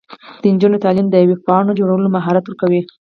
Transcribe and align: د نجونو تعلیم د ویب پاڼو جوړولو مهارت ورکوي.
د 0.41 0.43
نجونو 0.53 0.81
تعلیم 0.85 1.07
د 1.09 1.15
ویب 1.29 1.41
پاڼو 1.47 1.77
جوړولو 1.79 2.13
مهارت 2.15 2.43
ورکوي. 2.45 2.81